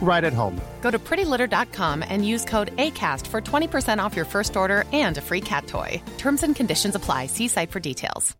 [0.00, 0.60] right at home.
[0.80, 5.20] Go to prettylitter.com and use code ACAST for 20% off your first order and a
[5.20, 6.02] free cat toy.
[6.18, 7.26] Terms and conditions apply.
[7.26, 8.36] See site for details.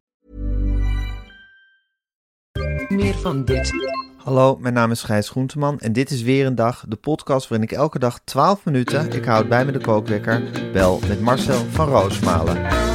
[2.88, 3.72] Meer van dit.
[4.16, 7.68] Hallo, mijn naam is Gijs Groenteman en dit is weer een dag, de podcast waarin
[7.68, 11.88] ik elke dag 12 minuten, ik houd bij me de kookwekker, bel met Marcel van
[11.88, 12.89] Roosmalen.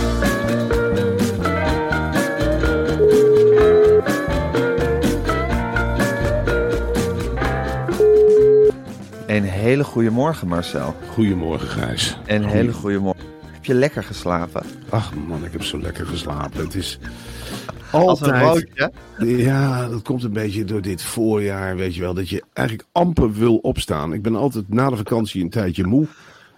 [9.36, 10.96] Een hele goede morgen Marcel.
[11.10, 12.18] Goedemorgen, Gijs.
[12.26, 13.24] Een hele goede morgen.
[13.52, 14.66] Heb je lekker geslapen?
[14.90, 16.60] Ach man, ik heb zo lekker geslapen.
[16.60, 17.00] Het is
[17.92, 18.68] altijd...
[19.18, 22.14] Ja, dat komt een beetje door dit voorjaar, weet je wel.
[22.14, 24.14] Dat je eigenlijk amper wil opstaan.
[24.14, 26.08] Ik ben altijd na de vakantie een tijdje moe.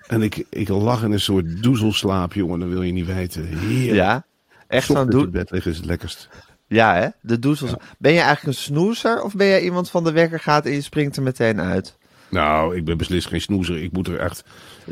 [0.08, 2.60] En ik, ik lag in een soort doezelslaap, jongen.
[2.60, 3.46] Dat wil je niet weten.
[3.46, 3.96] Heerlijk.
[3.96, 4.26] Ja,
[4.68, 5.28] echt zo'n doe.
[5.28, 6.30] bed liggen is het lekkerst.
[6.68, 7.08] Ja, hè?
[7.22, 7.74] De doezels.
[7.98, 10.82] Ben je eigenlijk een snoezer of ben jij iemand van de wekker gaat en je
[10.82, 11.97] springt er meteen uit?
[12.30, 13.84] Nou, ik ben beslist geen snoezer.
[13.84, 14.44] Ik moet er echt...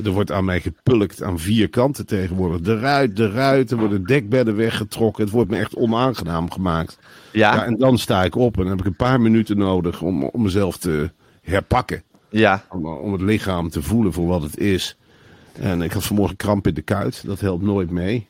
[0.04, 2.62] Er wordt aan mij gepulkt aan vier kanten tegenwoordig.
[2.62, 3.72] De ruit, de ruit.
[3.72, 5.24] Er worden dekbedden weggetrokken.
[5.24, 6.98] Het wordt me echt onaangenaam gemaakt.
[7.32, 10.02] Ja, Ja, en dan sta ik op en dan heb ik een paar minuten nodig
[10.02, 12.04] om, om mezelf te herpakken.
[12.30, 12.64] ja.
[12.70, 14.98] Om, om het lichaam te voelen voor wat het is.
[15.54, 17.24] En ik had vanmorgen kramp in de kuit.
[17.26, 18.28] Dat helpt nooit mee.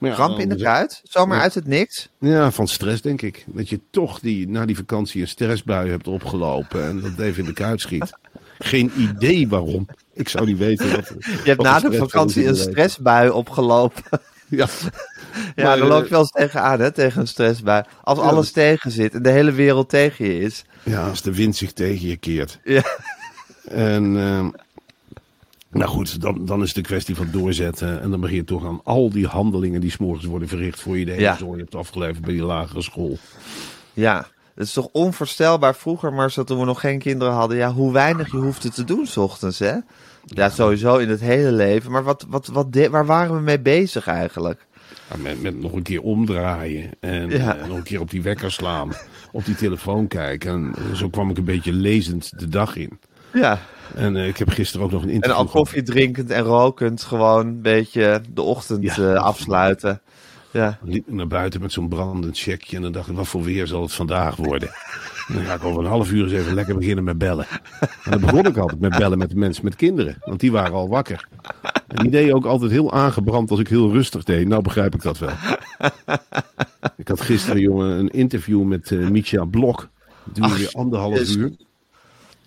[0.00, 1.00] Ja, Kramp in de dan- kuit?
[1.04, 1.42] Zomaar Ja.
[1.42, 2.08] uit het niks?
[2.18, 3.44] Ja, van stress denk ik.
[3.46, 6.84] Dat je toch die, na die vakantie een stressbui hebt opgelopen.
[6.84, 8.12] En dat even in de kuit schiet.
[8.58, 9.88] Geen idee waarom.
[10.14, 11.12] Ik zou niet weten wat.
[11.18, 14.02] Je hebt na de vakantie een stressbui opgelopen.
[14.48, 14.66] Ja,
[15.56, 17.84] Ja, Maar, daar loop eh, je wel eens tegenaan, hè, tegen een stressbui.
[18.02, 20.64] Als Ja, alles dat- tegen zit en de hele wereld tegen je is.
[20.82, 22.58] ja, als de wind zich tegen je keert.
[22.64, 22.82] Ja,
[23.68, 24.48] En ehm,
[25.78, 28.00] nou goed, dan, dan is het een kwestie van doorzetten.
[28.00, 31.04] En dan begin je toch aan al die handelingen die s'morgens worden verricht voor je
[31.04, 31.36] de hele Ja.
[31.36, 33.18] zooi hebt afgeleverd bij die lagere school.
[33.92, 34.26] ja.
[34.54, 37.56] Het is toch onvoorstelbaar vroeger, maar zo toen we nog geen kinderen hadden.
[37.56, 39.74] Ja, hoe weinig je hoefde te doen 's ochtends, hè?
[40.24, 41.90] Ja, sowieso in het hele leven.
[41.90, 44.66] Maar wat, wat, wat de- waar waren we mee bezig eigenlijk?
[45.10, 47.56] Ja, met, met nog een keer omdraaien en Ja.
[47.56, 48.92] eh, nog een keer op die wekker slaan,
[49.32, 50.50] op die telefoon kijken.
[50.50, 52.98] En eh, zo kwam ik een beetje lezend de dag in.
[53.40, 53.58] Ja.
[53.94, 57.02] En eh, ik heb gisteren ook nog een En interview al koffie drinkend en rokend
[57.02, 59.14] gewoon een beetje de ochtend Ja.
[59.14, 60.00] eh, afsluiten.
[60.50, 60.78] Ja.
[60.82, 63.82] Liep naar buiten met zo'n brandend checkje en dan dacht ik, wat voor weer zal
[63.82, 64.68] het vandaag worden?
[65.28, 67.46] En dan ga ik over een half uur eens even lekker beginnen met bellen.
[68.04, 70.88] En dan begon ik altijd met bellen met mensen met kinderen, want die waren al
[70.88, 71.28] wakker.
[71.88, 74.48] En die deden ook altijd heel aangebrand als ik heel rustig deed.
[74.48, 75.30] Nou begrijp ik dat wel.
[76.96, 79.88] Ik had gisteren, jongen, een interview met Micha Blok.
[80.24, 81.52] Het duurde Ach, weer anderhalf is- uur.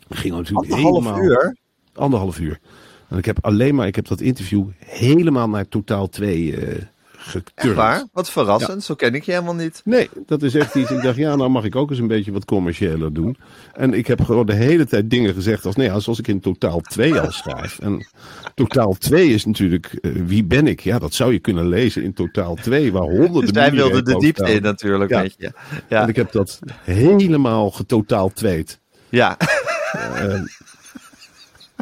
[0.09, 1.23] Ging natuurlijk Anderhalf helemaal...
[1.23, 1.57] uur?
[1.93, 2.59] Anderhalf uur.
[3.07, 6.75] En ik heb alleen maar, ik heb dat interview helemaal naar totaal 2 eh
[7.19, 7.75] Echt geturnd.
[7.75, 8.05] waar?
[8.13, 8.83] Wat verrassend.
[8.83, 9.81] Zo ken ik je helemaal niet.
[9.85, 10.91] Nee, dat is echt iets.
[10.91, 13.37] Ik dacht, ja, nou mag ik ook eens een beetje wat commerciëler doen.
[13.73, 16.39] En ik heb gewoon de hele tijd dingen gezegd als, nee, ja, zoals ik in
[16.39, 17.79] totaal 2 al schrijf.
[17.79, 18.07] En
[18.55, 20.79] totaal 2 is natuurlijk, eh, wie ben ik?
[20.79, 24.17] Ja, dat zou je kunnen lezen in totaal 2, waar honderden Dus wij wilden de
[24.19, 24.55] diepte staan.
[24.55, 25.21] in natuurlijk Ja.
[25.21, 25.51] met je.
[25.89, 26.01] Ja.
[26.01, 28.79] En ik heb dat helemaal getotaal tweet.
[29.09, 29.37] ja.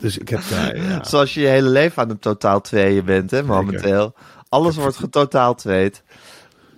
[0.01, 1.03] Dus ik heb daar, ja.
[1.03, 4.13] Zoals je je hele leven aan het totaal tweeën bent, hè, momenteel.
[4.49, 6.03] Alles wordt getotaal tweet.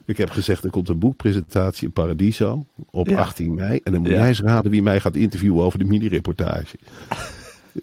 [0.05, 3.19] Ik heb gezegd, er komt een boekpresentatie in Paradiso op Ja.
[3.19, 3.79] 18 mei.
[3.83, 6.77] En dan moet jij eens raden wie mij gaat interviewen over de mini-reportage.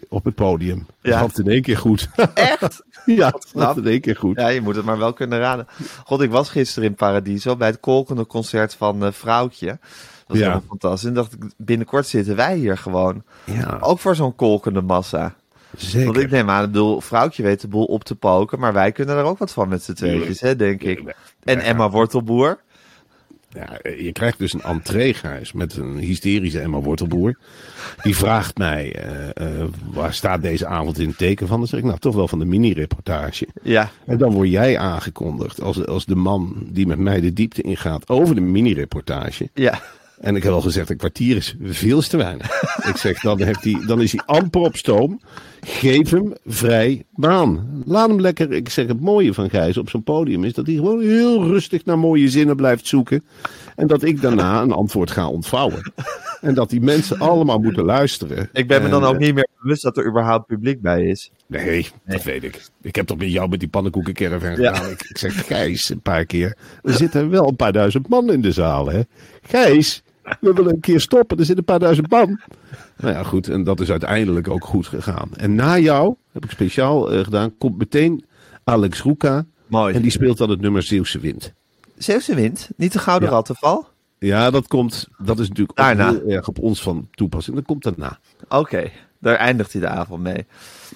[0.09, 0.85] Op het podium.
[1.01, 1.09] Ja.
[1.11, 2.09] Dat had in één keer goed.
[2.33, 2.83] Echt?
[3.05, 4.39] ja, dat had in één keer goed.
[4.39, 5.67] Ja, je moet het maar wel kunnen raden.
[6.03, 9.79] God, ik was gisteren in Paradiso bij het kolkende concert van eh, Vrouwtje.
[10.27, 10.61] Dat Ja.
[10.67, 11.07] fantastisch.
[11.09, 13.23] En dacht ik, binnenkort zitten wij hier gewoon.
[13.43, 15.35] Ja, Ook voor zo'n kolkende massa.
[15.77, 16.05] zeker.
[16.05, 18.59] Want ik neem aan, ik bedoel, Vrouwtje weet de boel op te poken.
[18.59, 21.15] Maar wij kunnen er ook wat van met z'n tweetjes, hè, denk ik.
[21.43, 22.59] En Emma Wortelboer.
[23.49, 27.37] Ja, je krijgt dus een entree, Gijs, met een hysterische Emma Wortelboer.
[28.01, 31.57] Die vraagt mij, eh, eh, waar staat deze avond in het teken van?
[31.59, 33.47] Dan zeg ik, nou, toch wel van de mini-reportage.
[33.61, 37.61] Ja, En dan word jij aangekondigd als, als de man die met mij de diepte
[37.61, 39.49] ingaat over de mini-reportage.
[39.53, 39.81] ja.
[40.19, 42.61] En ik heb al gezegd, een kwartier is veel te weinig.
[42.91, 45.21] ik zeg, dan, heeft hij, dan is hij amper op stoom.
[45.61, 47.83] Geef hem vrij baan.
[47.85, 48.51] Laat hem lekker.
[48.51, 51.85] Ik zeg, het mooie van Gijs op zo'n podium is dat hij gewoon heel rustig
[51.85, 53.23] naar mooie zinnen blijft zoeken.
[53.75, 55.91] En dat ik daarna een antwoord ga ontvouwen.
[56.41, 58.49] En dat die mensen allemaal moeten luisteren.
[58.53, 61.31] Ik ben me dan ook eh, niet meer bewust dat er überhaupt publiek bij is.
[61.47, 62.65] Nee, dat weet ik.
[62.81, 64.73] Ik heb toch met jou met die pannenkoekencaravan Ja.
[64.73, 64.91] gedaan.
[64.91, 66.57] Ik, ik zeg, Gijs, een paar keer.
[66.83, 69.01] Er zitten wel een paar duizend man in de zaal, hè.
[69.41, 70.03] Gijs,
[70.39, 71.37] we willen een keer stoppen.
[71.37, 72.39] Er zitten een paar duizend man.
[72.97, 73.47] Nou ja, goed.
[73.49, 75.29] En dat is uiteindelijk ook goed gegaan.
[75.35, 78.25] En na jou, heb ik speciaal eh, gedaan, komt meteen
[78.63, 79.45] Alex Roeka.
[79.67, 79.95] Mooi.
[79.95, 81.53] En die speelt dan het nummer Zeeuwse Wind.
[81.97, 83.35] Zeeuwse wind, niet de Gouden Ja.
[83.35, 83.87] Rattenval?
[84.19, 86.11] Ja, dat komt, dat is natuurlijk ook Daarna.
[86.11, 87.55] heel erg op ons van toepassing.
[87.55, 88.19] Dat komt daarna.
[88.49, 88.89] Oké,
[89.19, 90.45] daar eindigt hij de avond mee.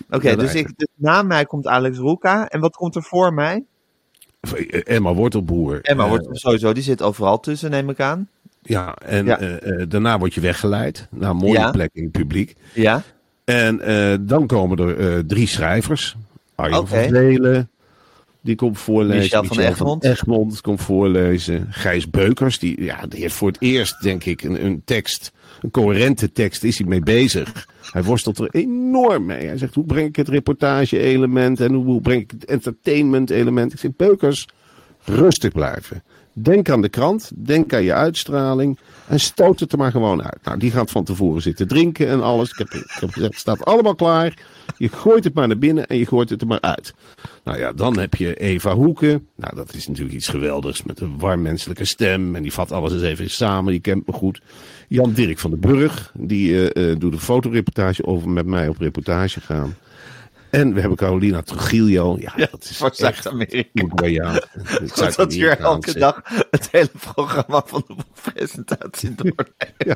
[0.09, 2.47] Oké, Ja, dus, ik, dus na mij komt Alex Roeka.
[2.47, 3.65] En wat komt er voor mij?
[4.83, 5.81] Emma Wortelboer.
[5.81, 8.29] Emma Eh, wordt sowieso, die zit overal tussen, neem ik aan.
[8.61, 9.39] Ja, en Ja.
[9.39, 11.71] eh, eh, daarna word je weggeleid naar een mooie Ja.
[11.71, 12.55] plek in het publiek.
[12.73, 13.03] Ja,
[13.43, 16.15] En eh, dan komen er drie schrijvers.
[16.55, 17.69] Arjen van Velen,
[18.41, 19.19] die komt voorlezen.
[19.21, 20.03] Michel van Egmond.
[20.03, 21.67] Egmond komt voorlezen.
[21.69, 25.31] Gijs Beukers, die, ja, die heeft voor het eerst, denk ik, een, een tekst,
[25.61, 27.67] een coherente tekst, is hij mee bezig.
[27.91, 29.47] Hij worstelt er enorm mee.
[29.47, 33.73] Hij zegt, hoe breng ik het reportage-element en hoe, hoe breng ik het entertainment-element?
[33.73, 34.47] Ik zeg, Beukers,
[35.03, 36.03] rustig blijven.
[36.33, 40.37] Denk aan de krant, denk aan je uitstraling en stoot het er maar gewoon uit.
[40.43, 42.49] Nou, die gaat van tevoren zitten drinken en alles.
[42.51, 44.33] Ik heb, ik heb gezegd, het staat allemaal klaar.
[44.77, 46.93] Je gooit het maar naar binnen en je gooit het er maar uit.
[47.43, 49.27] Nou ja, dan heb je Eva Hoeken.
[49.35, 52.35] Nou, dat is natuurlijk iets geweldigs met een warm menselijke stem.
[52.35, 54.41] En die vat alles eens even samen, die kent me goed.
[54.87, 58.77] Jan Dirk van den Burg, die eh, eh, doet een fotoreportage over met mij op
[58.77, 59.75] reportage gaan.
[60.51, 62.17] En we hebben Carolina Trujillo.
[62.19, 63.69] Ja, Ja, dat is voor Zuid-Amerika.
[63.73, 64.39] Uruguayaan.
[65.15, 66.21] dat hier elke dag
[66.51, 67.95] het hele programma van de
[68.31, 69.49] presentatie doorneemt.
[69.77, 69.95] Ja.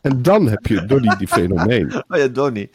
[0.00, 1.92] En dan heb je Donny die fenomeen.
[2.08, 2.70] Oh ja, Donnie.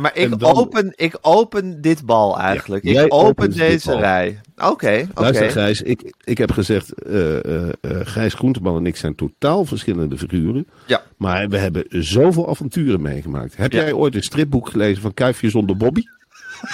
[0.00, 2.84] Maar ik, dan- open, ik open dit bal eigenlijk.
[2.84, 4.40] Ja, ik open deze rij.
[4.56, 5.52] Oké, Luister oké.
[5.52, 10.66] Gijs, ik, ik heb gezegd, eh, eh, Gijs Groenteman en ik zijn totaal verschillende figuren.
[10.86, 11.02] Ja.
[11.16, 13.56] Maar we hebben zoveel avonturen meegemaakt.
[13.56, 13.80] Heb Ja.
[13.80, 16.02] jij ooit een stripboek gelezen van Kuifje zonder Bobby?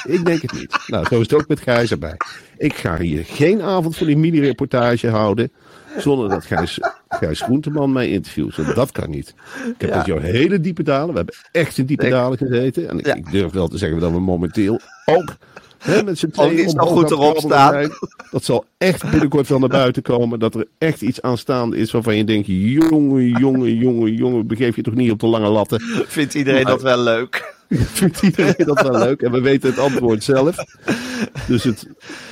[0.04, 0.76] Ik denk het niet.
[0.86, 2.16] Nou, zo is het ook met Gijs erbij.
[2.58, 5.52] Ik ga hier geen avond voor die mini-reportage houden.
[5.98, 6.78] Zonder dat Gijs,
[7.08, 8.56] Gijs Groenteman mij interviewt.
[8.56, 9.34] Want dat kan niet.
[9.74, 9.96] Ik heb Ja.
[9.96, 11.10] met jou hele diepe dalen.
[11.10, 12.88] We hebben echt in diepe dalen gezeten.
[12.88, 13.14] En ik, Ja.
[13.14, 15.36] ik durf wel te zeggen dat we momenteel ook
[15.78, 17.90] hè, met z'n tweeën goed erop staan.
[18.30, 20.38] Dat zal echt binnenkort wel naar buiten komen.
[20.38, 22.46] Dat er echt iets aanstaande is waarvan je denkt...
[22.46, 24.46] jongen, jongen, jongen, jongen...
[24.46, 25.80] begeef je toch niet op de lange latten?
[26.06, 27.58] Vindt iedereen dat wel leuk?
[28.00, 29.22] Vindt iedereen dat wel leuk?
[29.22, 30.56] En we weten het antwoord zelf.
[31.46, 31.86] Dus het...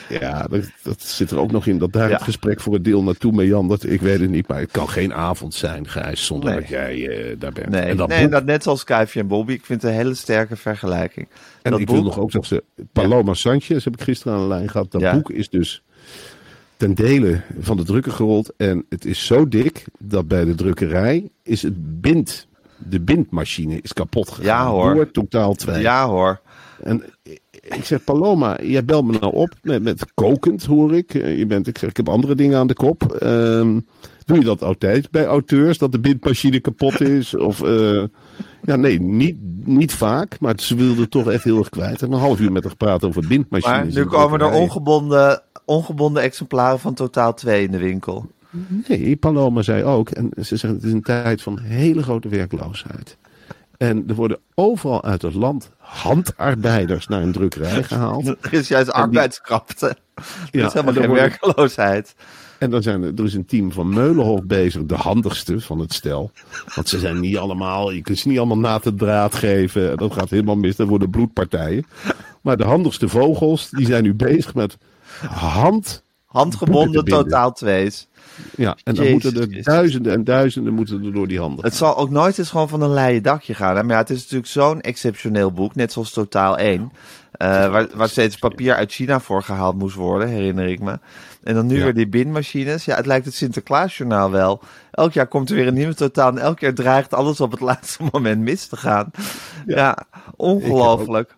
[0.08, 2.14] Ja, dat, dat zit er ook nog in dat daar Ja.
[2.14, 3.90] het gesprek voor het deel naartoe meandert.
[3.90, 6.61] Ik weet het niet, maar het kan geen avond zijn, Gijs, zonder Nee.
[6.61, 7.69] dat jij eh, daar bent.
[7.69, 9.52] Nee, en dat nee boek- dat net zoals Kuifje en Bobby.
[9.52, 11.29] Ik vind het een hele sterke vergelijking.
[11.62, 12.62] En dat ik boek, wil nog ook zeggen,
[12.93, 14.91] Paloma Sanchez heb ik gisteren aan de lijn gehad.
[14.93, 15.12] Dat Ja.
[15.14, 15.82] boek is dus
[16.76, 18.52] ten dele van de drukker gerold.
[18.56, 22.46] En het is zo dik dat bij de drukkerij is het bind,
[22.78, 24.44] de bindmachine is kapot gegaan.
[24.44, 24.94] Ja, hoor.
[24.94, 25.80] Door totaal twee.
[25.80, 26.40] Ja hoor.
[26.82, 27.04] En
[27.60, 31.14] ik zeg, Paloma, jij belt me nou op met, met kokend, hoor ik.
[31.14, 33.12] Eh, Je bent, ik zeg, ik heb andere dingen aan de kop.
[33.12, 33.80] Ehm,
[34.25, 37.36] doe je dat altijd bij auteurs, dat de bindmachine kapot is?
[37.36, 38.03] Of, eh,
[38.62, 42.03] ja, nee, niet, niet vaak, maar ze wilde toch echt heel erg kwijt.
[42.03, 43.94] En een half uur met haar gepraat over bindmachines.
[43.94, 48.26] Maar nu komen er ongebonden, ongebonden exemplaren van totaal 2 in de winkel.
[48.88, 53.17] Nee, Paloma zei ook, en ze zegt, het is een tijd van hele grote werkloosheid.
[53.76, 58.26] En er worden overal uit het land handarbeiders naar een drukkerij gehaald.
[58.40, 59.86] Er is juist arbeidskrapte.
[59.86, 59.96] Er
[60.50, 62.14] Ja, is helemaal geen worden- werkloosheid.
[62.58, 65.93] En dan zijn er, er is een team van Meulenhof bezig, de handigste van het
[65.93, 66.31] stel.
[66.74, 69.96] Want ze zijn niet allemaal, je kunt ze niet allemaal na te draad geven.
[69.96, 71.86] Dat gaat helemaal mis, dat worden bloedpartijen.
[72.43, 74.78] Maar de handigste vogels, die zijn nu bezig met
[75.28, 76.02] hand.
[76.24, 78.08] Handgebonden totaal 2's.
[78.56, 79.64] Ja, en dan Jezus moeten er Christus.
[79.74, 81.64] duizenden en duizenden moeten er door die handen.
[81.64, 83.76] Het zal ook nooit eens gewoon van een leien dakje gaan.
[83.76, 83.82] hè.
[83.82, 86.92] Maar ja, het is natuurlijk zo'n exceptioneel boek, net zoals Totaal 1.
[87.32, 90.98] eh, waar, waar steeds papier uit China voor gehaald moest worden, herinner ik me.
[91.42, 91.84] En dan nu Ja.
[91.84, 92.84] weer die bindmachines.
[92.84, 94.60] Ja, het lijkt het Sinterklaasjournaal wel.
[94.90, 96.28] Elk jaar komt er weer een nieuwe Totaal.
[96.30, 99.10] En elk jaar dreigt alles op het laatste moment mis te gaan.
[99.66, 99.98] Ja,
[100.36, 101.36] ongelooflijk.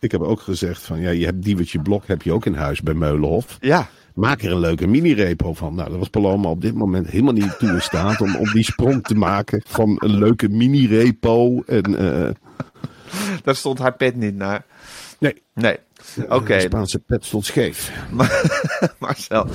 [0.00, 2.80] Ik heb ook gezegd van, ja, je hebt Diewertje Blok heb je ook in huis
[2.82, 3.56] bij Meulenhof.
[3.60, 3.88] Ja,
[4.18, 5.74] Maak er een leuke mini-repo van.
[5.74, 8.64] Nou, dat was Paloma op dit moment helemaal niet toe in staat om, om die
[8.64, 11.62] sprong te maken van een leuke mini-repo.
[11.66, 12.34] En, eh,
[13.44, 14.64] Daar stond haar pet niet naar.
[15.18, 15.78] nee, Nee.
[16.28, 17.92] Oké, de Spaanse pet stond scheef.
[18.98, 19.46] Marcel.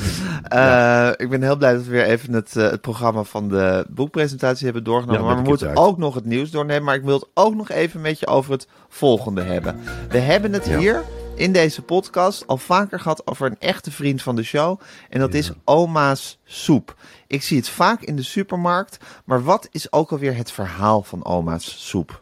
[0.43, 3.85] eh, Ik ben heel blij dat we weer even het, eh, het programma van de
[3.89, 5.21] boekpresentatie hebben doorgenomen.
[5.21, 5.77] Ja, maar we moeten uit.
[5.77, 6.83] ook nog het nieuws doornemen.
[6.83, 9.79] Maar ik wil het ook nog even met je over het volgende hebben.
[10.09, 10.77] We hebben het Ja.
[10.77, 11.01] hier
[11.35, 14.79] in deze podcast al vaker gehad over een echte vriend van de show.
[15.09, 16.95] En dat is oma's soep.
[17.27, 18.97] Ik zie het vaak in de supermarkt.
[19.25, 22.19] Maar wat is ook alweer het verhaal van oma's soep?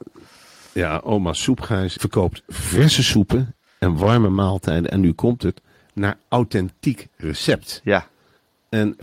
[0.74, 4.92] Ja, oma Soepgijs verkoopt verse soepen en warme maaltijden.
[4.92, 5.62] En nu komt het
[5.94, 7.82] naar authentiek recept.
[7.84, 8.08] Ja,
[8.70, 9.00] En 50%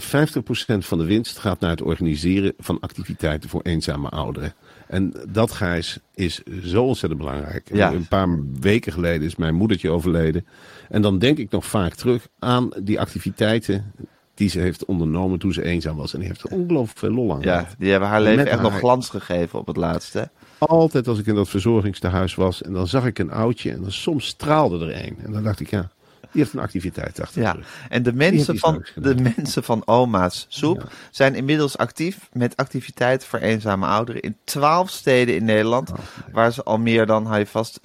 [0.78, 4.54] van de winst gaat naar het organiseren van activiteiten voor eenzame ouderen.
[4.88, 7.68] En dat, Gijs, is zo ontzettend belangrijk.
[7.72, 7.92] Ja.
[7.92, 8.28] Een paar
[8.60, 10.46] weken geleden is mijn moedertje overleden.
[10.88, 13.92] En dan denk ik nog vaak terug aan die activiteiten
[14.34, 16.12] die ze heeft ondernomen toen ze eenzaam was.
[16.12, 18.78] En die heeft er ongelooflijk veel lol aan ja die hebben haar leven echt nog
[18.78, 20.30] glans gegeven op het laatste.
[20.58, 23.92] Altijd als ik in dat verzorgingstehuis was en dan zag ik een oudje en dan
[23.92, 25.18] soms straalde er een.
[25.24, 25.90] En dan dacht ik, ja,
[26.32, 27.56] die heeft een activiteit achter de Ja,
[27.88, 30.86] en de mensen, van, de mensen van Oma's Soep Ja.
[31.10, 35.92] zijn inmiddels actief met activiteiten voor eenzame ouderen in 12 steden in Nederland,
[36.32, 37.80] waar ze al meer dan, hou je vast,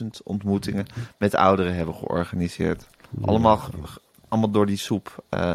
[0.00, 0.86] 60.000 ontmoetingen
[1.18, 2.86] met ouderen hebben georganiseerd.
[3.24, 3.60] Allemaal,
[4.28, 5.52] allemaal door die soep eh,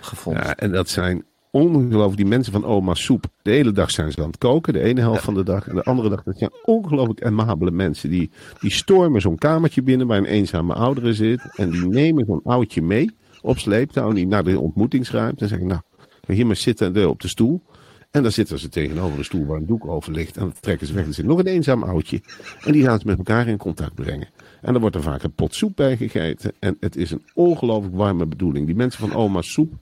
[0.00, 0.44] gevonden.
[0.44, 3.24] Ja, en dat zijn ongelooflijk, die mensen van oma soep.
[3.42, 5.68] De hele dag zijn ze aan het koken, de ene helft van de dag.
[5.68, 8.10] En de andere dag, dat zijn ongelooflijk amabele mensen.
[8.10, 8.30] Die,
[8.60, 11.42] die stormen zo'n kamertje binnen waar een eenzame oudere zit.
[11.56, 13.10] En die nemen zo'n oudje mee
[13.42, 15.42] op sleeptouw die naar de ontmoetingsruimte.
[15.42, 15.80] En zeggen, nou,
[16.26, 17.62] ga hier maar zitten eh, op de stoel.
[18.10, 20.36] En dan zitten ze tegenover een stoel waar een doek over ligt.
[20.36, 21.06] En dan trekken ze weg.
[21.06, 22.20] Er zit nog een eenzaam oudje.
[22.60, 24.28] En die gaan ze met elkaar in contact brengen.
[24.60, 26.52] En dan wordt er vaak een pot soep bij gegeten.
[26.58, 28.66] En het is een ongelooflijk warme bedoeling.
[28.66, 29.74] Die mensen van oma soep,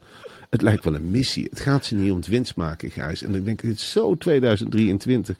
[0.50, 1.46] het lijkt wel een missie.
[1.50, 3.22] Het gaat ze niet om het winst maken, Gijs.
[3.22, 5.36] En ik denk, het is zo 2023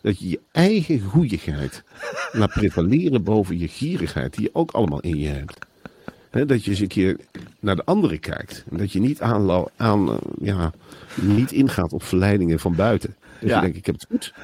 [0.00, 1.82] dat je je eigen goeieheid
[2.32, 5.58] laat prevaleren boven je gierigheid, die je ook allemaal in je hebt.
[6.46, 7.16] Dat je eens een keer
[7.60, 8.64] naar de anderen kijkt.
[8.70, 10.72] En dat je niet, aanlo- aan, eh, ja,
[11.14, 13.14] niet ingaat op verleidingen van buiten.
[13.40, 13.54] Dat Ja.
[13.54, 14.34] je denkt, ik heb het goed.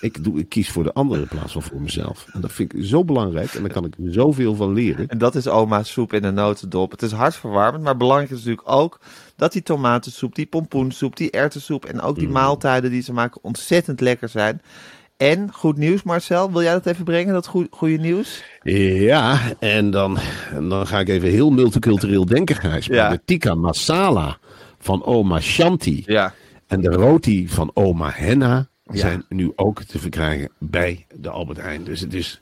[0.00, 2.26] Ik, doe, ik kies voor de anderen in plaats van voor mezelf.
[2.32, 3.54] En dat vind ik zo belangrijk.
[3.54, 5.08] En daar kan ik zoveel van leren.
[5.08, 6.90] En dat is oma's soep in een notendop.
[6.90, 9.00] Het is hartverwarmend, maar belangrijk is natuurlijk ook
[9.40, 12.32] dat die tomatensoep, die pompoensoep, die erwtensoep en ook die Mm.
[12.32, 14.62] maaltijden die ze maken ontzettend lekker zijn.
[15.16, 18.42] En goed nieuws, Marcel, wil jij dat even brengen, dat goe- goede nieuws?
[18.62, 20.18] Ja, en dan,
[20.52, 22.86] en dan ga ik even heel multicultureel denken, Gijs.
[22.86, 23.10] Ja.
[23.10, 24.38] De tikka masala
[24.78, 26.34] van oma Shanti Ja.
[26.66, 28.96] en de roti van oma Henna Ja.
[28.98, 31.84] zijn nu ook te verkrijgen bij de Albert Heijn.
[31.84, 32.40] Dus het is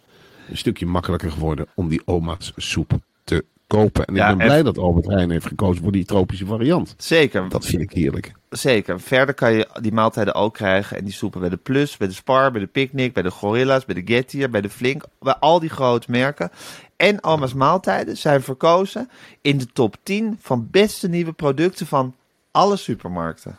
[0.50, 2.92] een stukje makkelijker geworden om die oma's soep
[3.24, 4.04] te kopen.
[4.04, 6.94] En ik ben en- blij dat Albert Heijn heeft gekozen voor die tropische variant.
[6.96, 8.32] Zeker, Dat vind ik heerlijk.
[8.50, 9.00] zeker.
[9.00, 12.14] Verder kan je die maaltijden ook krijgen en die soepen bij de Plus, bij de
[12.14, 15.60] Spar, bij de Picnic, bij de Gorilla's, bij de Gettier, bij de Flink, bij al
[15.60, 16.50] die grote merken.
[16.96, 19.08] En Oma's maaltijden zijn verkozen
[19.40, 22.14] in de top 10 van beste nieuwe producten van
[22.50, 23.58] alle supermarkten.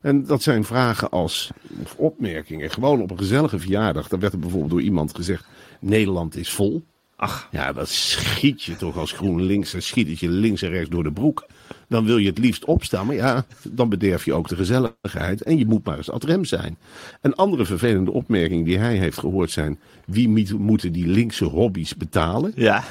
[0.00, 1.50] En dat zijn vragen als,
[1.82, 4.08] of opmerkingen, gewoon op een gezellige verjaardag.
[4.08, 5.46] Dan werd er bijvoorbeeld door iemand gezegd,
[5.80, 6.84] Nederland is vol.
[7.16, 10.90] Ach, Ja, dat schiet je toch als GroenLinks, dan schiet het je links en rechts
[10.90, 11.46] door de broek.
[11.88, 13.06] Dan wil je het liefst opstaan.
[13.06, 15.42] Maar ja, dan bederf je ook de gezelligheid.
[15.42, 16.76] En je moet maar eens ad rem zijn.
[17.20, 19.78] Een andere vervelende opmerking die hij heeft gehoord zijn...
[20.06, 22.52] wie moeten die linkse hobby's betalen?
[22.54, 22.84] Ja.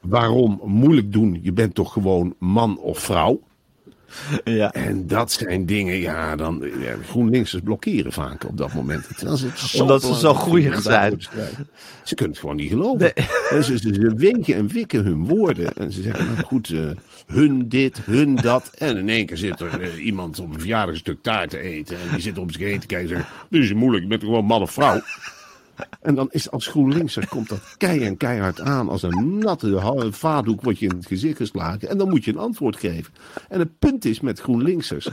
[0.00, 1.38] Waarom moeilijk doen?
[1.42, 3.40] Je bent toch gewoon man of vrouw?
[4.44, 4.72] Ja.
[4.72, 9.06] En dat zijn dingen, ja, dan ja, GroenLinksers blokkeren vaak op dat moment.
[9.80, 11.20] Omdat ze zo om zijn.
[12.02, 13.14] Ze kunnen het gewoon niet geloven.
[13.50, 15.74] En ze, ze, ze wegen en wikken hun woorden.
[15.74, 16.90] En ze zeggen, nou goed, eh,
[17.28, 18.70] hun dit, hun dat.
[18.74, 21.58] En in één keer zit er eh, iemand op een verjaardag een stuk taart te
[21.58, 21.96] eten.
[21.96, 24.22] En die zit op zijn heen te kijken en zegt, dit is moeilijk, je bent
[24.22, 25.00] gewoon man of vrouw.
[26.00, 28.88] En dan is als GroenLinkser komt dat kei en keihard aan.
[28.88, 29.78] Als een natte
[30.10, 31.88] vaatdoek wordt je in het gezicht geslagen.
[31.88, 33.12] En dan moet je een antwoord geven.
[33.48, 35.08] En het punt is met GroenLinksers.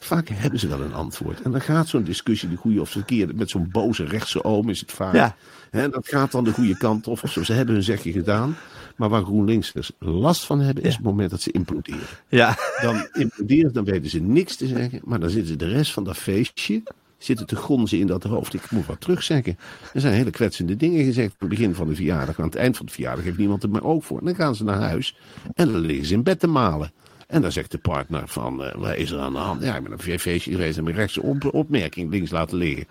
[0.00, 1.42] Vaak hebben ze wel een antwoord.
[1.42, 3.34] En dan gaat zo'n discussie de goede of verkeerde.
[3.34, 5.14] Met zo'n boze rechtse oom is het vaak.
[5.14, 5.36] Ja.
[5.70, 7.22] En dat gaat dan de goede kant op.
[7.22, 7.42] Of zo.
[7.42, 8.56] Ze hebben hun zegje gedaan.
[8.96, 10.84] Maar waar GroenLinksers last van hebben.
[10.84, 12.56] Is het moment dat ze imploderen Ja.
[12.82, 15.00] dan imploderen, dan weten ze niks te zeggen.
[15.04, 16.82] Maar dan zitten ze de rest van dat feestje
[17.18, 18.54] zitten te gonzen in dat hoofd.
[18.54, 19.58] Ik moet wat terugzeggen.
[19.94, 21.28] Er zijn hele kwetsende dingen gezegd.
[21.30, 22.38] Aan het begin van de verjaardag.
[22.38, 24.18] Aan het eind van de verjaardag heeft niemand er maar ook voor.
[24.18, 25.16] En dan gaan ze naar huis.
[25.54, 26.92] En dan liggen ze in bed te malen.
[27.26, 29.62] En dan zegt de partner van, eh wat is er aan de hand?
[29.62, 32.86] Ja, ik ben een feestje geweest en mijn rechtse op- opmerking links laten liggen.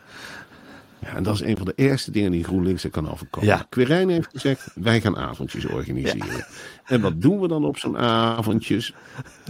[1.00, 3.50] Ja, en dat is een van de eerste dingen die GroenLinks er kan overkomen.
[3.50, 3.66] Ja.
[3.70, 6.46] Quirijn heeft gezegd, wij gaan avondjes organiseren.
[6.86, 8.94] En wat doen we dan op zo'n avondjes?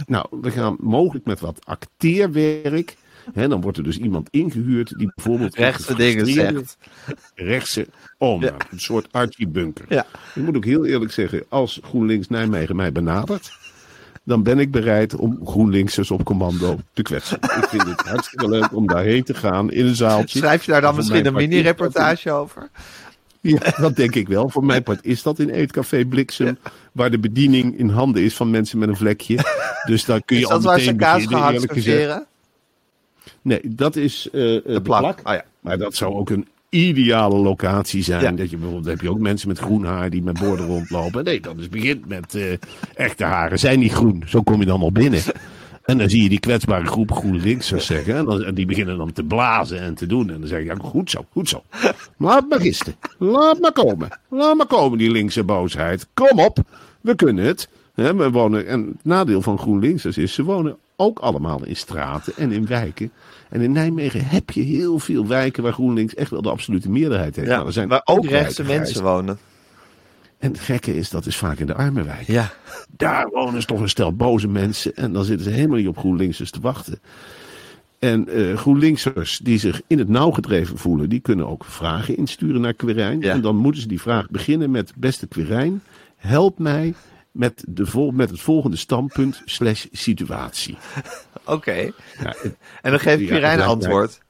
[0.06, 2.96] Nou, we gaan mogelijk met wat acteerwerk.
[3.32, 5.54] Hè, dan wordt er dus iemand ingehuurd die bijvoorbeeld...
[5.54, 6.78] Rechtse dingen zegt.
[7.34, 7.88] Rechtse
[8.18, 8.46] oma.
[8.46, 8.56] Ja.
[8.70, 9.84] Een soort Archie Bunker.
[9.88, 10.06] Ja.
[10.34, 13.52] Ik moet ook heel eerlijk zeggen, als GroenLinks Nijmegen mij benadert...
[14.28, 17.38] dan ben ik bereid om GroenLinksers op commando te kwetsen.
[17.40, 20.38] ik vind het hartstikke leuk om daarheen te gaan in een zaaltje.
[20.38, 22.68] Schrijf je daar dan misschien een mini-reportage over?
[23.40, 24.48] ja, dat denk ik wel.
[24.48, 26.58] Voor mijn part is dat in Eetcafé Bliksem.
[26.92, 29.38] Waar de bediening in handen is van mensen met een vlekje.
[29.86, 32.20] Dus daar kun je Is al dat waar ze meteen kaas beginnen, eerlijk gezegd.
[33.42, 35.00] Nee, dat is eh, eh, de plak.
[35.00, 35.20] plak.
[35.22, 35.44] Ah, ja.
[35.60, 38.22] Maar dat zou ook een ideale locatie zijn.
[38.22, 38.30] Ja.
[38.30, 41.24] Dat je bijvoorbeeld heb je ook mensen met groen haar die met borden rondlopen.
[41.24, 42.42] Nee, dat is begint met eh,
[42.94, 44.22] echte haren zijn niet groen.
[44.26, 45.20] Zo kom je dan al binnen.
[45.88, 48.16] En dan zie je die kwetsbare groep GroenLinksers zeggen.
[48.16, 50.30] En, dan, en die beginnen dan te blazen en te doen.
[50.30, 51.62] En dan zeg je, ja, goed zo, goed zo.
[52.16, 52.94] Laat maar gisten.
[53.18, 54.08] Laat maar komen.
[54.28, 56.06] Laat maar komen, die linkse boosheid.
[56.14, 56.58] Kom op,
[57.00, 57.68] we kunnen het.
[57.94, 62.52] We wonen, en het nadeel van GroenLinksers is, ze wonen ook allemaal in straten en
[62.52, 63.10] in wijken.
[63.48, 67.36] En in Nijmegen heb je heel veel wijken waar GroenLinks echt wel de absolute meerderheid
[67.36, 67.48] heeft.
[67.48, 69.38] Nou, Ja, er zijn waar ook rechtse mensen wonen.
[70.38, 72.26] En het gekke is, dat is vaak in de arme wijk.
[72.26, 72.52] Ja.
[72.96, 74.96] Daar wonen ze toch een stel boze mensen.
[74.96, 77.00] En dan zitten ze helemaal niet op GroenLinksers te wachten.
[77.98, 82.60] En eh GroenLinksers die zich in het nauw gedreven voelen, die kunnen ook vragen insturen
[82.60, 83.20] naar Quirijn.
[83.20, 83.32] Ja.
[83.32, 85.82] En dan moeten ze die vraag beginnen met: Beste Quirijn,
[86.16, 86.94] help mij
[87.38, 90.76] met, de vol met het volgende standpunt slash situatie.
[91.44, 91.72] Oké.
[91.72, 94.20] Ja, het- En dan geeft Ja, Pirijn ja, antwoord.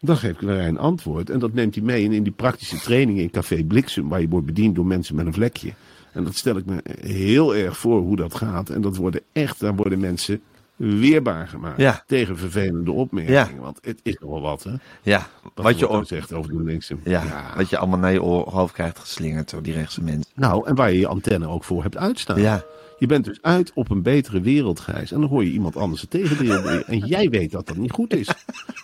[0.00, 1.30] dan geeft Quirijn antwoord.
[1.30, 4.28] En dat neemt hij mee in, in die praktische trainingen in Café Bliksem, waar je
[4.28, 5.72] wordt bediend door mensen met een vlekje.
[6.12, 8.70] En dat stel ik me heel erg voor hoe dat gaat.
[8.70, 10.40] En dat worden echt, daar worden mensen
[10.78, 12.02] weerbaar gemaakt Ja.
[12.06, 13.40] tegen vervelende opmerkingen.
[13.54, 13.60] Ja.
[13.60, 14.72] Want het is nogal wat, hè?
[15.02, 15.26] Ja.
[15.42, 16.96] Wat, Wat je, zegt over de linkse.
[17.04, 17.22] ja,
[17.56, 20.32] wat je allemaal naar je oor- hoofd krijgt geslingerd door die rechtse mensen.
[20.34, 22.40] Nou, en waar je je antenne ook voor hebt uitstaan.
[22.40, 22.64] Ja.
[22.98, 25.12] Je bent dus uit op een betere wereld, Gijs.
[25.12, 26.64] En dan hoor je iemand anders het tegendeel.
[26.84, 28.28] En jij weet dat dat niet goed is.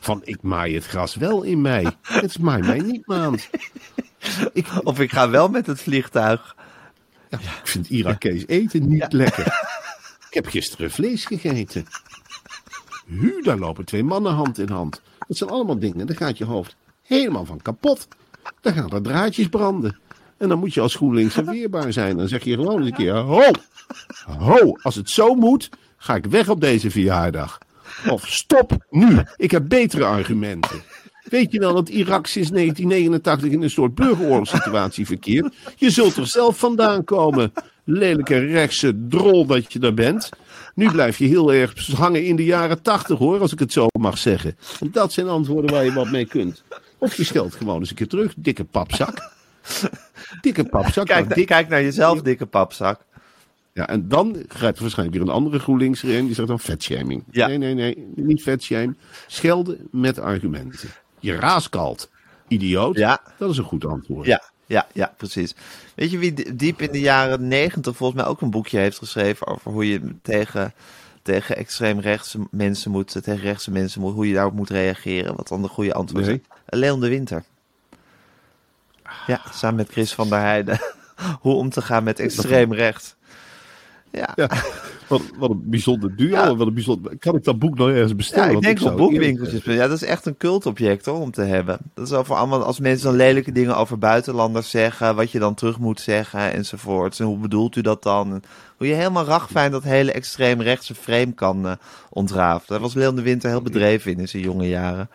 [0.00, 1.86] Van, ik maai het gras wel in mei.
[2.02, 3.48] Het maai mij niet maand.
[4.52, 6.56] Ik, Of ik ga wel met het vliegtuig.
[7.30, 9.73] Ja, ik vind Irakees eten niet lekker.
[10.34, 11.86] Ik heb gisteren vlees gegeten.
[13.06, 15.00] Hu, daar lopen twee mannen hand in hand.
[15.26, 18.08] Dat zijn allemaal dingen, daar gaat je hoofd helemaal van kapot.
[18.60, 19.98] Dan gaan er draadjes branden.
[20.36, 22.16] En dan moet je als GroenLinks weerbaar zijn.
[22.16, 23.42] Dan zeg je gewoon eens een keer, ho,
[24.38, 27.58] ho, als het zo moet, ga ik weg op deze verjaardag.
[28.08, 30.82] Of stop nu, ik heb betere argumenten.
[31.24, 35.54] Weet je wel dat Irak sinds 1989 in een soort burgeroorlogssituatie verkeert?
[35.76, 37.52] Je zult er zelf vandaan komen.
[37.84, 40.28] Lelijke rechtse drol dat je daar bent.
[40.74, 43.86] Nu blijf je heel erg hangen in de jaren 80 hoor, als ik het zo
[43.98, 44.56] mag zeggen.
[44.80, 46.62] Want dat zijn antwoorden waar je wat mee kunt.
[46.98, 49.32] Of je stelt gewoon eens een keer terug, dikke papzak.
[50.40, 51.06] Dikke papzak.
[51.06, 53.00] Kijk, nou, dik- kijk naar jezelf, dikke papzak.
[53.72, 56.26] ja, en dan grijpt er waarschijnlijk weer een andere GroenLinks erin.
[56.26, 57.24] Die zegt dan vetshaming.
[57.30, 57.46] Ja.
[57.46, 58.06] Nee, nee, nee.
[58.14, 58.96] Niet vetshaming.
[59.26, 60.88] Schelden met argumenten.
[61.20, 62.10] Je raaskalt.
[62.48, 62.96] Idioot.
[62.96, 63.20] Ja.
[63.38, 64.26] Dat is een goed antwoord.
[64.26, 65.54] Ja, ja, ja, precies.
[65.94, 68.98] Weet je wie di- diep in de jaren negentig volgens mij ook een boekje heeft
[68.98, 70.72] geschreven over hoe je tegen,
[71.22, 75.62] tegen extreemrechtse mensen moet, tegen rechtse mensen moet, hoe je daarop moet reageren, wat dan
[75.62, 76.34] de goede antwoord Nee.
[76.34, 76.78] is.
[76.78, 77.44] Leon de Winter.
[79.26, 80.78] Ja, samen met Chris van der Heijden.
[81.40, 83.14] hoe om te gaan met extreem rechts.
[84.10, 84.48] Ja, Ja.
[85.08, 86.30] Wat, wat een bijzonder duo.
[86.30, 86.56] Ja.
[86.56, 87.18] Wat een bijzonder...
[87.18, 88.46] Kan ik dat boek nog ergens Ja, bestellen?
[88.46, 89.64] ik Want denk op boekwinkeltjes.
[89.64, 91.78] Ja, dat is echt een cultobject hoor, om te hebben.
[91.94, 95.54] Dat is over allemaal, als mensen dan lelijke dingen over buitenlanders zeggen, wat je dan
[95.54, 97.20] terug moet zeggen enzovoort.
[97.20, 98.32] En hoe bedoelt u dat dan?
[98.32, 98.42] En
[98.76, 101.72] hoe je helemaal ragfijn dat hele extreem rechtse frame kan eh,
[102.10, 102.66] ontrafelen.
[102.66, 105.08] Daar was Leon de Winter heel bedreven in in zijn jonge jaren.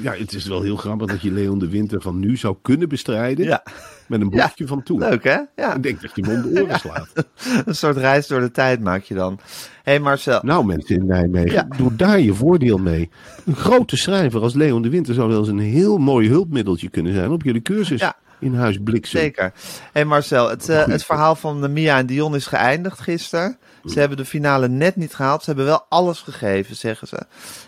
[0.00, 2.88] Ja, het is wel heel grappig dat je Leon de Winter van nu zou kunnen
[2.88, 3.44] bestrijden.
[3.46, 3.62] Ja,
[4.08, 4.98] Met een boekje van toen.
[4.98, 5.38] leuk hè?
[5.56, 7.08] Ja, Ik denk dat je hem om de oren slaat.
[7.66, 9.38] een soort reis door de tijd maak je dan.
[9.82, 11.66] Hé hey Marcel, Nou, mensen in Nijmegen, Ja.
[11.76, 13.10] doe daar je voordeel mee.
[13.44, 17.14] Een grote schrijver als Leon de Winter zou wel eens een heel mooi hulpmiddeltje kunnen
[17.14, 18.14] zijn op jullie cursus Ja.
[18.38, 19.20] in Huis Bliksem.
[19.20, 19.44] Zeker.
[19.44, 19.50] Hé
[19.92, 23.58] hey Marcel, het, eh, het verhaal van Mia en Dion is geëindigd gisteren.
[23.84, 25.40] Ze hebben de finale net niet gehaald.
[25.40, 27.22] Ze hebben wel alles gegeven, zeggen ze.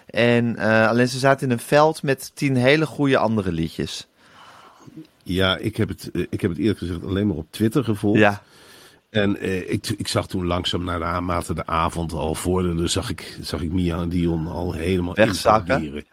[0.07, 4.09] En eh, alleen ze zaten in een veld met tien hele goede andere liedjes.
[5.29, 8.19] Ja, ik heb, het, eh, ik heb het eerlijk gezegd alleen maar op Twitter gevolgd.
[8.19, 8.43] Ja,
[9.11, 13.11] En eh, ik, ik zag toen langzaam naar de aanmate de avond al vorderde, zag
[13.11, 15.75] ik, zag ik Mia en Dion al helemaal Wegzakken?
[15.75, 16.05] imploderen.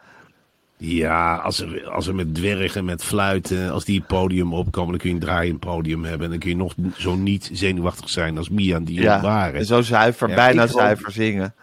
[0.78, 5.08] Ja, als er, als er met dwergen, met fluiten, als die podium opkomen, dan kun
[5.08, 6.24] je een draaiend podium hebben.
[6.24, 9.20] En dan kun je nog zo niet zenuwachtig zijn als Mia en Dion ja.
[9.20, 9.54] waren.
[9.60, 11.54] En zo zuiver, Ja, bijna ik hoop- zuiver zingen.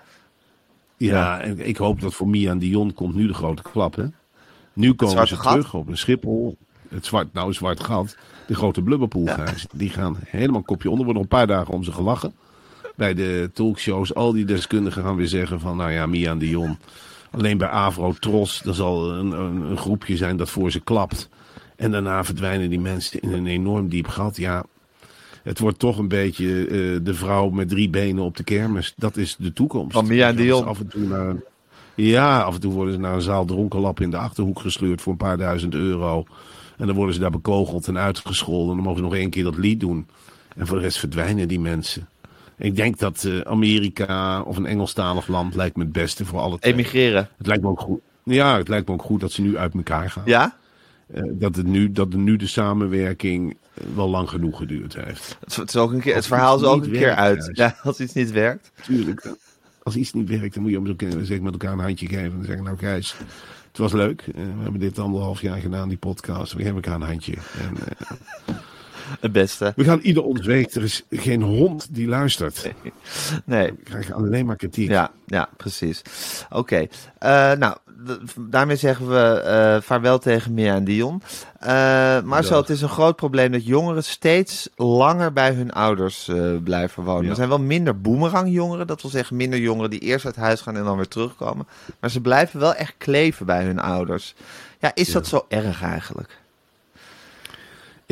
[0.98, 3.96] Ja, en ik hoop dat voor Mia en Dion komt nu de grote klap.
[3.96, 4.06] Hè?
[4.74, 5.52] Nu komen ze gat?
[5.52, 6.58] terug op een Schiphol.
[6.94, 8.18] Het zwart, nou, zwart gat.
[8.48, 9.66] De grote blubberpoolgijs.
[9.74, 11.00] Die gaan helemaal kopje onder.
[11.00, 12.34] Er worden een paar dagen om ze gelachen.
[12.96, 14.14] Bij de talkshows.
[14.14, 15.78] Al die deskundigen gaan weer zeggen van...
[15.78, 16.78] Nou ja, Mia en Dion.
[17.32, 18.64] Alleen bij Avro Tros.
[18.66, 21.30] Er zal een, een, een groepje zijn dat voor ze klapt.
[21.76, 24.38] En daarna verdwijnen die mensen in een enorm diep gat.
[24.38, 24.64] Ja,
[25.44, 28.94] het wordt toch een beetje eh, de vrouw met drie benen op de kermis.
[28.96, 29.94] Dat is de toekomst.
[29.94, 30.66] Van Mia en Dion.
[30.66, 31.36] Af en toe naar
[31.96, 35.12] ja, af en toe worden ze naar een zaal dronkenlap in de Achterhoek gesleurd voor
[35.12, 36.26] een paar duizend euro.
[36.78, 38.70] En dan worden ze daar bekogeld en uitgescholden.
[38.70, 40.08] En dan mogen ze nog één keer dat lied doen.
[40.56, 42.08] En voor de rest verdwijnen die mensen.
[42.58, 46.60] Ik denk dat eh, Amerika of een Engelstalig land lijkt me het beste voor alle
[46.60, 46.74] twee.
[46.74, 47.30] Emigreren.
[47.38, 48.00] Het lijkt me ook goed.
[48.24, 50.24] Ja, het lijkt me ook goed dat ze nu uit elkaar gaan.
[50.26, 50.58] Ja?
[51.08, 55.38] Eh, dat, het nu, dat de, nu de samenwerking eh, wel lang genoeg geduurd heeft.
[55.40, 57.50] Het, het is ook een keer, het verhaal is ook een keer uit.
[57.54, 58.72] Ja, als iets niet werkt.
[58.82, 59.36] Tuurlijk.
[59.84, 62.08] Als iets niet werkt, dan moet je om zo kunnen zeg, met elkaar een handje
[62.08, 62.40] geven.
[62.40, 63.16] En zeggen, nou Gijs,
[63.74, 64.22] het was leuk.
[64.22, 66.54] Eh, we hebben dit anderhalf jaar gedaan, die podcast.
[66.54, 67.34] We geven elkaar een handje.
[67.34, 68.56] En, eh,
[69.20, 69.74] Het beste.
[69.76, 70.48] we gaan ieder ons.
[70.48, 72.72] Er is geen hond die luistert.
[73.46, 73.72] Nee.
[73.72, 74.90] We krijgen alleen maar kritiek.
[74.90, 76.02] Ja, ja, precies.
[76.50, 77.78] Oké, eh, nou,
[78.40, 81.22] daarmee zeggen we eh, vaarwel tegen Mia en Dion.
[81.60, 82.60] Eh Marcel, Dag.
[82.60, 87.24] het is een groot probleem dat jongeren steeds langer bij hun ouders eh, blijven wonen.
[87.24, 87.30] Ja.
[87.30, 90.78] Er zijn wel minder boemerangjongeren, dat wil zeggen minder jongeren die eerst uit huis gaan
[90.78, 91.68] en dan weer terugkomen.
[92.00, 94.36] Maar ze blijven wel echt kleven bij hun ouders.
[94.80, 96.42] Ja, is dat zo erg eigenlijk?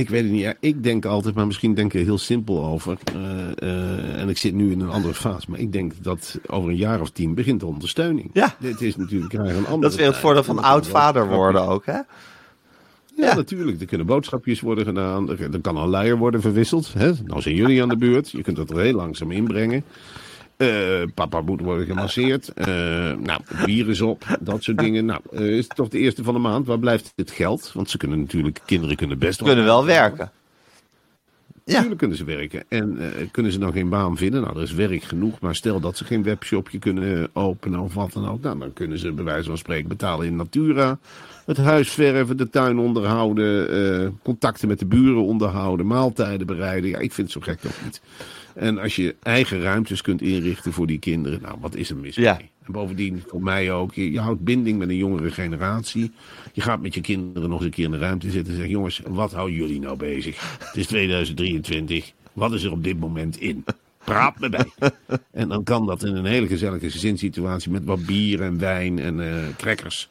[0.02, 0.42] Ik weet het niet.
[0.42, 2.98] Ja, ik denk altijd, maar misschien denk ik er heel simpel over.
[3.14, 5.46] Eh, eh, en ik zit nu in een andere fase.
[5.50, 8.30] Maar ik denk dat over een jaar of tien begint de ondersteuning.
[8.34, 8.56] Ja.
[8.60, 11.62] Dit is natuurlijk krijgen een andere Dat is weer het voordeel van oud vader worden
[11.68, 11.94] ook, hè?
[11.94, 12.06] Ja,
[13.16, 13.36] Ja.
[13.36, 13.80] natuurlijk.
[13.80, 15.30] Er kunnen boodschapjes worden gedaan.
[15.30, 16.94] Er, kan een luier worden verwisseld.
[16.94, 17.12] Hè?
[17.26, 18.32] Nou zijn jullie aan de beurt.
[18.32, 19.84] Je kunt dat er heel langzaam inbrengen.
[20.62, 22.54] Eh, papa moet worden gemasseerd.
[22.54, 22.66] Eh,
[23.18, 24.38] nou, bier is op.
[24.40, 25.06] Dat soort dingen.
[25.06, 26.68] Nou, eh, is het toch de eerste van de maand.
[26.68, 27.72] Waar blijft het geld?
[27.74, 30.32] Want ze kunnen natuurlijk, kinderen kunnen best Ze kunnen wel werken.
[31.66, 31.74] Ja.
[31.74, 32.64] Natuurlijk kunnen ze werken.
[32.70, 33.00] En
[33.32, 34.42] kunnen ze dan geen baan vinden?
[34.42, 35.40] Nou, er is werk genoeg.
[35.40, 38.42] Maar stel dat ze geen webshopje kunnen openen of wat dan ook.
[38.42, 41.00] Nou, dan kunnen ze bij wijze van spreken betalen in Natura.
[41.46, 44.20] Het huis verven, de tuin onderhouden.
[44.24, 45.88] contacten met de buren onderhouden.
[45.88, 46.90] Maaltijden bereiden.
[46.90, 48.02] Ja, ik vind het zo gek nog niet.
[48.56, 51.42] En als je eigen ruimtes kunt inrichten voor die kinderen.
[51.42, 52.26] Nou, wat is er mis mee?
[52.26, 52.40] Ja.
[52.66, 56.12] En bovendien, voor mij ook, je, je houdt binding met een jongere generatie.
[56.54, 58.72] Je gaat met je kinderen nog eens een keer in de ruimte zitten en zegt:
[58.72, 60.58] Jongens, wat houden jullie nou bezig?
[60.60, 62.12] Het is 2023.
[62.34, 63.66] Wat is er op dit moment in?
[64.04, 64.72] Praat me bij.
[65.32, 69.20] En dan kan dat in een hele gezellige gezinssituatie met wat bier en wijn en
[69.20, 70.10] eh crackers.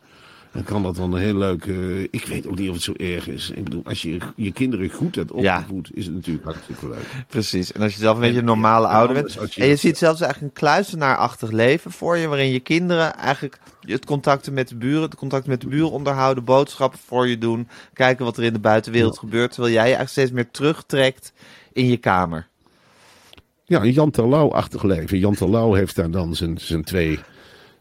[0.53, 1.67] Dan kan dat dan een heel leuk.
[1.67, 3.51] eh, ik weet ook niet of het zo erg is.
[3.55, 5.57] Ik bedoel, als je je kinderen goed hebt Ja.
[5.57, 7.25] opgevoed, is het natuurlijk hartstikke leuk.
[7.29, 7.73] Precies.
[7.73, 9.33] En als je zelf een beetje een En- normale ouder bent.
[9.55, 12.27] je- En je ziet zelfs eigenlijk een kluizenaarachtig leven voor je.
[12.29, 16.45] Waarin je kinderen eigenlijk het contacten met de buren, het contact met de buren onderhouden.
[16.45, 17.69] Boodschappen voor je doen.
[17.93, 19.53] Kijken wat er in de buitenwereld gebeurt.
[19.53, 21.33] Terwijl jij je eigenlijk steeds meer terugtrekt
[21.73, 22.49] in je kamer.
[23.65, 25.19] Ja, een Jan Terlouw-achtig leven.
[25.19, 27.19] Jan Terlouw heeft daar dan zijn, zijn twee,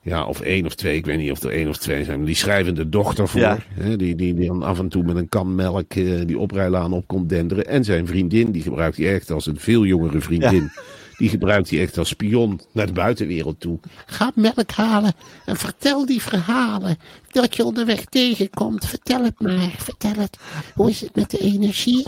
[0.02, 2.36] ja, of één of twee, ik weet niet of er één of twee zijn, die
[2.36, 3.42] schrijvende dochter voor.
[3.42, 3.58] Ja.
[3.74, 6.94] Hè, die, die, die dan af en toe met een kan melk eh, die oprijlaan
[6.94, 7.66] op komt denderen.
[7.66, 10.72] En zijn vriendin, die gebruikt hij echt als een veel jongere vriendin.
[11.18, 13.80] Die gebruikt hij echt als spion naar de buitenwereld toe.
[14.06, 15.14] Ga melk halen
[15.46, 16.98] en vertel die verhalen
[17.32, 18.86] dat je onderweg tegenkomt.
[18.86, 20.38] Vertel het maar, vertel het.
[20.76, 22.08] Hoe is het met de energie?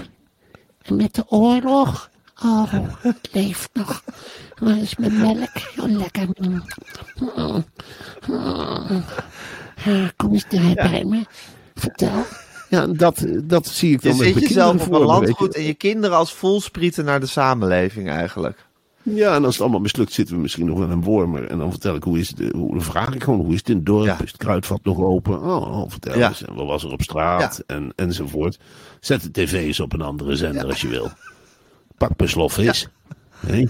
[0.82, 2.11] En met de oorlog?
[2.43, 4.04] Oh, het leeft nog.
[4.60, 5.49] Waar is mijn melk?
[5.80, 6.27] Oh, lekker.
[6.39, 6.63] Mm.
[7.38, 7.63] Mm.
[8.27, 9.04] Mm.
[9.86, 11.25] Ah, Kom eens daar bij me.
[11.75, 12.25] Vertel.
[12.69, 15.21] Ja, dat, dat zie ik Je dan met zit mijn jezelf kinderen op een je.
[15.25, 18.65] landgoed en je kinderen als voelsprieten naar de samenleving eigenlijk.
[19.04, 21.47] Ja, en als het allemaal mislukt, zitten we misschien nog wel een wormer.
[21.47, 23.69] En dan vertel ik hoe is het, hoe, dan vraag ik gewoon hoe is het
[23.69, 24.06] in het dorp?
[24.06, 24.13] Ja.
[24.21, 25.41] Is het kruidvat nog open?
[25.41, 26.27] Oh, oh, vertel Ja.
[26.30, 26.45] eens.
[26.45, 27.63] En wat was er op straat?
[27.67, 28.60] En, enzovoort.
[28.99, 31.12] Zet de tv eens op een andere zender als je wil.
[32.08, 32.58] Pak mijn slof
[33.40, 33.70] Nee?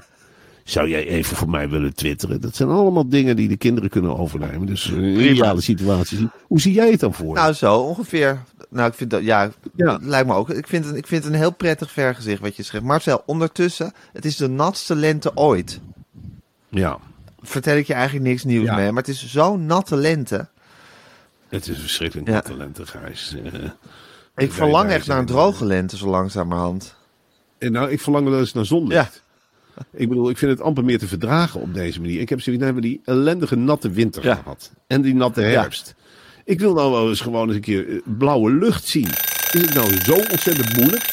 [0.63, 2.41] Zou jij even voor mij willen twitteren?
[2.41, 4.67] Dat zijn allemaal dingen die de kinderen kunnen overnemen.
[4.67, 6.29] Dus eh, een ideale situatie.
[6.47, 7.35] Hoe zie jij het dan voor?
[7.35, 8.39] Nou, zo ongeveer.
[8.69, 9.51] Nou, ik vind dat, ja,
[10.01, 10.49] lijkt me ook.
[10.49, 12.85] Ik vind, het, ik vind het een heel prettig vergezicht wat je schrijft.
[12.85, 15.79] Marcel, ondertussen, het is de natste lente ooit.
[16.69, 16.97] ja,
[17.41, 18.75] Vertel ik je eigenlijk niks nieuws Ja.
[18.75, 20.47] mee, maar het is zo'n natte lente.
[21.49, 22.33] het is verschrikkelijk Ja.
[22.33, 23.35] natte lente, Gijs.
[23.43, 23.53] Eh,
[24.35, 26.95] Ik verlang echt naar een droge lente zo langzamerhand.
[27.61, 29.21] En nou, ik verlang wel eens naar zonlicht.
[29.93, 32.19] Ik bedoel, ik vind het amper meer te verdragen op deze manier.
[32.19, 34.35] Ik heb zoiets, nou hebben we die ellendige natte winter Ja.
[34.35, 34.71] gehad.
[34.87, 35.95] En die natte herfst.
[36.45, 39.07] Ik wil nou wel eens gewoon eens een keer eh, blauwe lucht zien.
[39.51, 41.03] Is het nou zo ontzettend moeilijk?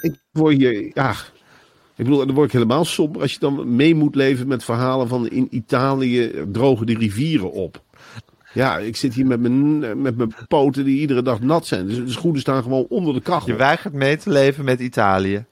[0.00, 1.14] Ik word hier, ja...
[1.96, 5.08] Ik bedoel, dan word ik helemaal somber als je dan mee moet leven met verhalen
[5.08, 7.82] van in Italië drogen de rivieren op.
[8.52, 11.86] Ja, ik zit hier met mijn, met mijn poten die iedere dag nat zijn.
[11.86, 13.46] Dus de schoenen staan gewoon onder de kachel.
[13.48, 15.44] Je weigert mee te leven met Italië.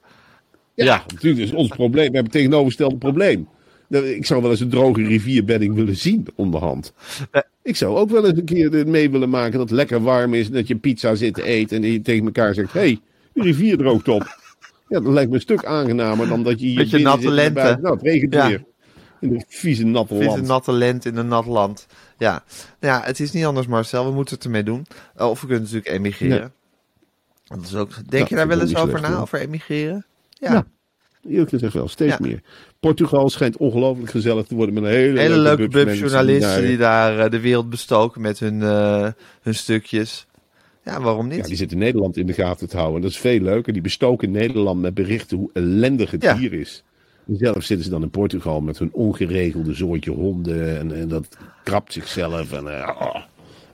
[0.75, 1.41] Ja, natuurlijk.
[1.41, 2.07] Dat is ons probleem.
[2.09, 3.47] We hebben tegenovergestelde probleem.
[3.87, 6.93] Nou, Ik zou wel eens een droge rivierbedding willen zien onderhand.
[7.63, 10.47] Ik zou ook wel eens een keer mee willen maken dat het lekker warm is.
[10.47, 12.99] En dat je pizza zit te eten en je tegen elkaar zegt: hé, hey,
[13.33, 14.37] de rivier droogt op.
[14.87, 17.77] Ja, dat lijkt me een stuk aangenamer dan dat je hier Beetje natte lente.
[17.81, 18.47] Nou, het regent Ja.
[18.47, 18.63] weer.
[19.19, 20.47] In de vieze natte land.
[20.47, 21.87] natte in een nat land.
[22.17, 22.43] Ja.
[22.79, 24.05] Nou ja, het is niet anders, Marcel.
[24.05, 24.85] We moeten het ermee doen.
[25.19, 26.53] Uh, of we kunnen natuurlijk emigreren.
[27.43, 28.09] Dat is ook...
[28.09, 30.05] Denk je daar wel eens over na, over emigreren?
[30.29, 30.53] Ja.
[30.53, 30.65] Ja.
[31.29, 32.17] Eerlijk gezegd wel, steeds Ja.
[32.21, 32.41] meer.
[32.79, 36.77] Portugal schijnt ongelooflijk gezellig te worden met een hele, Hele leuke bubs mensen bubjournalisten die
[36.77, 39.07] daar- eh, de wereld bestoken met hun, eh,
[39.41, 40.27] hun stukjes.
[40.83, 41.37] Ja, waarom niet?
[41.37, 43.01] Ja, die zitten Nederland in de gaten te houden.
[43.01, 43.73] Dat is veel leuker.
[43.73, 46.83] Die bestoken Nederland met berichten hoe ellendig het hier is.
[47.37, 50.77] Zelf zitten ze dan in Portugal met hun ongeregelde soortje honden.
[50.77, 51.27] En, en dat
[51.63, 52.51] krapt zichzelf.
[52.51, 53.15] En eh, oh,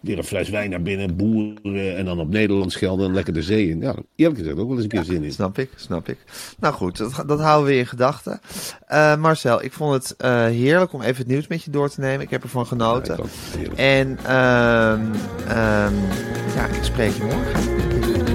[0.05, 1.95] weer een fles wijn naar binnen, boeren.
[1.95, 3.79] En dan op Nederland schelden en lekker de zee in.
[3.81, 5.31] Ja, eerlijk gezegd ook wel eens een keer zin in.
[5.31, 6.17] Snap ik, snap ik.
[6.59, 8.39] Nou goed, dat, dat houden we in gedachten.
[8.87, 11.99] Eh, Marcel, ik vond het eh, heerlijk om even het nieuws met je door te
[11.99, 12.21] nemen.
[12.21, 13.19] Ik heb ervan genoten.
[13.59, 15.01] Ja, en ehm,
[15.47, 15.93] ehm,
[16.55, 18.34] ja, ik spreek je morgen.